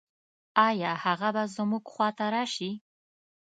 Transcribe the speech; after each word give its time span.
آيا 0.67 0.91
هغه 1.03 1.29
به 1.35 1.43
زموږ 1.55 1.83
خواته 1.93 2.25
راشي؟ 2.33 2.71